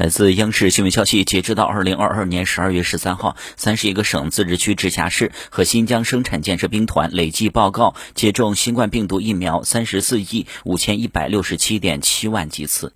[0.00, 12.94] 来自央视新闻消息截止到二零二二年十二月十三号三十一个省自治区直辖市和新疆生产建设兵团累计报告接种新冠病毒疫苗三十四亿五千一百六十七点七万剂次。